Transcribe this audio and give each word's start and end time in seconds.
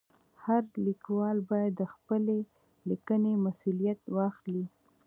هر 0.43 0.63
لیکوال 0.87 1.37
باید 1.49 1.73
د 1.77 1.83
خپلې 1.93 2.39
لیکنې 2.89 3.33
مسؤلیت 3.45 4.01
واخلي. 4.17 4.65